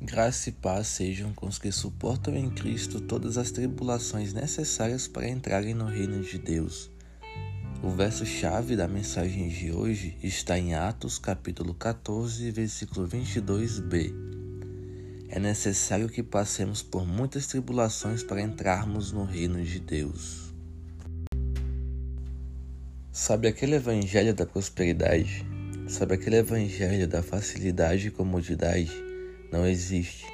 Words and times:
Graça 0.00 0.50
e 0.50 0.52
paz 0.52 0.88
sejam 0.88 1.32
com 1.32 1.46
os 1.46 1.58
que 1.58 1.72
suportam 1.72 2.36
em 2.36 2.50
Cristo 2.50 3.00
todas 3.00 3.38
as 3.38 3.50
tribulações 3.50 4.32
necessárias 4.32 5.08
para 5.08 5.28
entrarem 5.28 5.72
no 5.72 5.86
reino 5.86 6.22
de 6.22 6.38
Deus. 6.38 6.90
O 7.82 7.90
verso-chave 7.90 8.76
da 8.76 8.88
mensagem 8.88 9.48
de 9.48 9.72
hoje 9.72 10.16
está 10.22 10.58
em 10.58 10.74
Atos, 10.74 11.18
capítulo 11.18 11.74
14, 11.74 12.50
versículo 12.50 13.08
22b. 13.08 14.12
É 15.28 15.38
necessário 15.38 16.08
que 16.08 16.22
passemos 16.22 16.82
por 16.82 17.06
muitas 17.06 17.46
tribulações 17.46 18.22
para 18.22 18.42
entrarmos 18.42 19.10
no 19.10 19.24
reino 19.24 19.62
de 19.62 19.80
Deus. 19.80 20.52
Sabe 23.10 23.48
aquele 23.48 23.76
evangelho 23.76 24.34
da 24.34 24.44
prosperidade? 24.44 25.46
Sabe 25.88 26.14
aquele 26.14 26.36
evangelho 26.36 27.06
da 27.06 27.22
facilidade 27.22 28.08
e 28.08 28.10
comodidade? 28.10 29.13
Não 29.54 29.64
existe. 29.64 30.26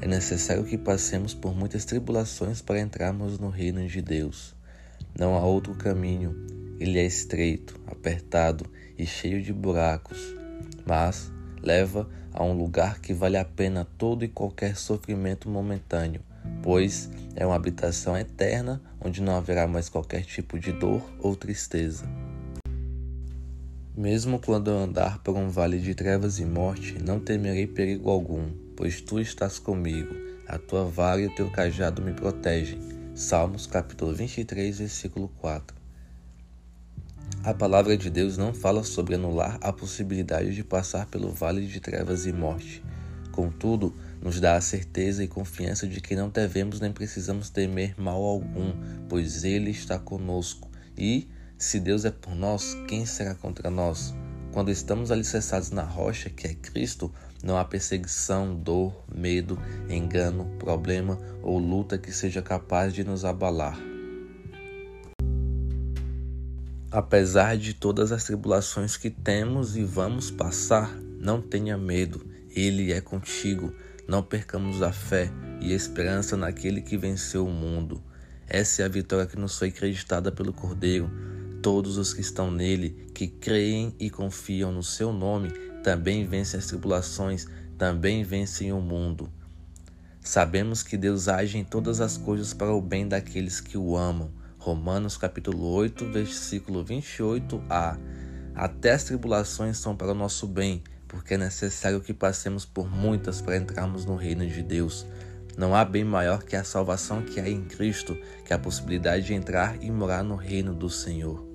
É 0.00 0.06
necessário 0.06 0.64
que 0.64 0.78
passemos 0.78 1.34
por 1.34 1.52
muitas 1.52 1.84
tribulações 1.84 2.62
para 2.62 2.78
entrarmos 2.78 3.36
no 3.36 3.48
reino 3.48 3.84
de 3.88 4.00
Deus. 4.00 4.54
Não 5.18 5.34
há 5.34 5.40
outro 5.40 5.74
caminho. 5.74 6.46
Ele 6.78 6.96
é 6.96 7.04
estreito, 7.04 7.80
apertado 7.88 8.64
e 8.96 9.04
cheio 9.04 9.42
de 9.42 9.52
buracos, 9.52 10.18
mas 10.86 11.32
leva 11.60 12.08
a 12.32 12.44
um 12.44 12.52
lugar 12.52 13.00
que 13.00 13.12
vale 13.12 13.36
a 13.36 13.44
pena 13.44 13.84
todo 13.98 14.24
e 14.24 14.28
qualquer 14.28 14.76
sofrimento 14.76 15.48
momentâneo, 15.48 16.20
pois 16.62 17.10
é 17.34 17.44
uma 17.44 17.56
habitação 17.56 18.16
eterna 18.16 18.80
onde 19.00 19.20
não 19.20 19.36
haverá 19.36 19.66
mais 19.66 19.88
qualquer 19.88 20.24
tipo 20.24 20.56
de 20.58 20.70
dor 20.70 21.02
ou 21.18 21.34
tristeza. 21.34 22.04
Mesmo 23.94 24.38
quando 24.38 24.70
eu 24.70 24.78
andar 24.78 25.18
por 25.18 25.36
um 25.36 25.50
vale 25.50 25.78
de 25.78 25.94
trevas 25.94 26.38
e 26.38 26.46
morte, 26.46 26.96
não 26.98 27.20
temerei 27.20 27.66
perigo 27.66 28.08
algum, 28.08 28.48
pois 28.82 29.00
tu 29.00 29.20
estás 29.20 29.60
comigo, 29.60 30.12
a 30.48 30.58
tua 30.58 30.84
vara 30.84 31.20
e 31.20 31.26
o 31.28 31.34
teu 31.36 31.48
cajado 31.48 32.02
me 32.02 32.12
protegem. 32.12 32.80
Salmos 33.14 33.64
capítulo 33.64 34.12
23, 34.12 34.76
versículo 34.76 35.28
4. 35.38 35.76
A 37.44 37.54
palavra 37.54 37.96
de 37.96 38.10
Deus 38.10 38.36
não 38.36 38.52
fala 38.52 38.82
sobre 38.82 39.14
anular 39.14 39.56
a 39.60 39.72
possibilidade 39.72 40.52
de 40.52 40.64
passar 40.64 41.06
pelo 41.06 41.30
vale 41.30 41.64
de 41.64 41.78
trevas 41.78 42.26
e 42.26 42.32
morte. 42.32 42.82
Contudo, 43.30 43.94
nos 44.20 44.40
dá 44.40 44.56
a 44.56 44.60
certeza 44.60 45.22
e 45.22 45.28
confiança 45.28 45.86
de 45.86 46.00
que 46.00 46.16
não 46.16 46.28
devemos 46.28 46.80
nem 46.80 46.90
precisamos 46.90 47.50
temer 47.50 47.94
mal 47.96 48.20
algum, 48.20 48.72
pois 49.08 49.44
Ele 49.44 49.70
está 49.70 49.96
conosco 49.96 50.68
e, 50.98 51.30
se 51.56 51.78
Deus 51.78 52.04
é 52.04 52.10
por 52.10 52.34
nós, 52.34 52.76
quem 52.88 53.06
será 53.06 53.36
contra 53.36 53.70
nós? 53.70 54.12
Quando 54.52 54.70
estamos 54.70 55.10
alicerçados 55.10 55.70
na 55.70 55.82
rocha, 55.82 56.28
que 56.28 56.46
é 56.46 56.52
Cristo, 56.52 57.10
não 57.42 57.56
há 57.56 57.64
perseguição, 57.64 58.54
dor, 58.54 58.94
medo, 59.12 59.58
engano, 59.88 60.44
problema 60.58 61.18
ou 61.42 61.58
luta 61.58 61.96
que 61.96 62.12
seja 62.12 62.42
capaz 62.42 62.92
de 62.92 63.02
nos 63.02 63.24
abalar. 63.24 63.78
Apesar 66.90 67.56
de 67.56 67.72
todas 67.72 68.12
as 68.12 68.24
tribulações 68.24 68.98
que 68.98 69.08
temos 69.08 69.74
e 69.74 69.82
vamos 69.82 70.30
passar, 70.30 70.94
não 71.18 71.40
tenha 71.40 71.78
medo, 71.78 72.22
Ele 72.50 72.92
é 72.92 73.00
contigo. 73.00 73.72
Não 74.06 74.22
percamos 74.22 74.82
a 74.82 74.92
fé 74.92 75.30
e 75.62 75.72
a 75.72 75.76
esperança 75.76 76.36
naquele 76.36 76.82
que 76.82 76.98
venceu 76.98 77.46
o 77.46 77.50
mundo. 77.50 78.02
Essa 78.46 78.82
é 78.82 78.84
a 78.84 78.88
vitória 78.88 79.24
que 79.24 79.38
nos 79.38 79.58
foi 79.58 79.68
acreditada 79.68 80.30
pelo 80.30 80.52
Cordeiro 80.52 81.31
Todos 81.62 81.96
os 81.96 82.12
que 82.12 82.20
estão 82.20 82.50
nele, 82.50 83.08
que 83.14 83.28
creem 83.28 83.94
e 84.00 84.10
confiam 84.10 84.72
no 84.72 84.82
seu 84.82 85.12
nome, 85.12 85.48
também 85.84 86.26
vencem 86.26 86.58
as 86.58 86.66
tribulações, 86.66 87.46
também 87.78 88.24
vencem 88.24 88.72
o 88.72 88.80
mundo. 88.80 89.30
Sabemos 90.20 90.82
que 90.82 90.96
Deus 90.96 91.28
age 91.28 91.58
em 91.58 91.62
todas 91.62 92.00
as 92.00 92.16
coisas 92.16 92.52
para 92.52 92.74
o 92.74 92.80
bem 92.80 93.06
daqueles 93.06 93.60
que 93.60 93.78
o 93.78 93.96
amam. 93.96 94.32
Romanos 94.58 95.16
capítulo 95.16 95.64
8, 95.68 96.10
versículo 96.10 96.84
28a. 96.84 97.96
Até 98.56 98.90
as 98.90 99.04
tribulações 99.04 99.78
são 99.78 99.96
para 99.96 100.10
o 100.10 100.16
nosso 100.16 100.48
bem, 100.48 100.82
porque 101.06 101.34
é 101.34 101.38
necessário 101.38 102.00
que 102.00 102.12
passemos 102.12 102.64
por 102.64 102.90
muitas 102.90 103.40
para 103.40 103.56
entrarmos 103.56 104.04
no 104.04 104.16
reino 104.16 104.44
de 104.44 104.64
Deus. 104.64 105.06
Não 105.56 105.76
há 105.76 105.84
bem 105.84 106.02
maior 106.02 106.42
que 106.42 106.56
a 106.56 106.64
salvação 106.64 107.22
que 107.22 107.38
há 107.38 107.48
em 107.48 107.62
Cristo, 107.62 108.18
que 108.44 108.52
a 108.52 108.58
possibilidade 108.58 109.26
de 109.26 109.34
entrar 109.34 109.80
e 109.80 109.92
morar 109.92 110.24
no 110.24 110.34
reino 110.34 110.74
do 110.74 110.90
Senhor. 110.90 111.51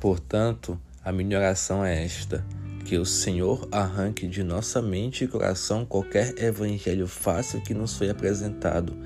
Portanto, 0.00 0.80
a 1.04 1.12
minha 1.12 1.36
oração 1.36 1.84
é 1.84 2.04
esta: 2.04 2.42
que 2.86 2.96
o 2.96 3.04
Senhor 3.04 3.68
arranque 3.70 4.26
de 4.26 4.42
nossa 4.42 4.80
mente 4.80 5.24
e 5.24 5.28
coração 5.28 5.84
qualquer 5.84 6.42
evangelho 6.42 7.06
fácil 7.06 7.60
que 7.60 7.74
nos 7.74 7.96
foi 7.96 8.08
apresentado, 8.08 8.96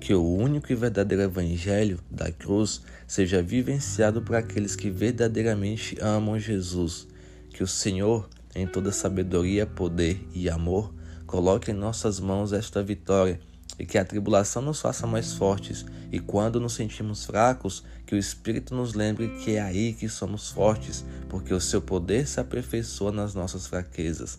que 0.00 0.12
o 0.12 0.22
único 0.22 0.72
e 0.72 0.74
verdadeiro 0.74 1.22
evangelho 1.22 2.00
da 2.10 2.32
cruz 2.32 2.82
seja 3.06 3.40
vivenciado 3.40 4.22
por 4.22 4.34
aqueles 4.34 4.74
que 4.74 4.90
verdadeiramente 4.90 5.96
amam 6.00 6.36
Jesus, 6.36 7.06
que 7.50 7.62
o 7.62 7.66
Senhor, 7.68 8.28
em 8.52 8.66
toda 8.66 8.90
sabedoria, 8.90 9.66
poder 9.66 10.20
e 10.34 10.50
amor, 10.50 10.92
coloque 11.26 11.70
em 11.70 11.74
nossas 11.74 12.18
mãos 12.18 12.52
esta 12.52 12.82
vitória 12.82 13.38
e 13.80 13.86
que 13.86 13.96
a 13.96 14.04
tribulação 14.04 14.60
nos 14.60 14.78
faça 14.78 15.06
mais 15.06 15.32
fortes, 15.32 15.86
e 16.12 16.20
quando 16.20 16.60
nos 16.60 16.74
sentimos 16.74 17.24
fracos, 17.24 17.82
que 18.04 18.14
o 18.14 18.18
Espírito 18.18 18.74
nos 18.74 18.92
lembre 18.92 19.28
que 19.38 19.56
é 19.56 19.62
aí 19.62 19.94
que 19.94 20.06
somos 20.06 20.50
fortes, 20.50 21.02
porque 21.30 21.54
o 21.54 21.60
seu 21.60 21.80
poder 21.80 22.28
se 22.28 22.38
aperfeiçoa 22.38 23.10
nas 23.10 23.34
nossas 23.34 23.66
fraquezas. 23.66 24.38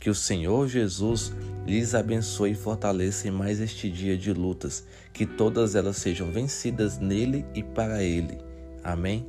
Que 0.00 0.10
o 0.10 0.14
Senhor 0.14 0.66
Jesus 0.66 1.32
lhes 1.64 1.94
abençoe 1.94 2.50
e 2.50 2.56
fortaleça 2.56 3.28
em 3.28 3.30
mais 3.30 3.60
este 3.60 3.88
dia 3.88 4.18
de 4.18 4.32
lutas, 4.32 4.84
que 5.12 5.24
todas 5.24 5.76
elas 5.76 5.96
sejam 5.98 6.32
vencidas 6.32 6.98
nele 6.98 7.46
e 7.54 7.62
para 7.62 8.02
ele. 8.02 8.36
Amém. 8.82 9.24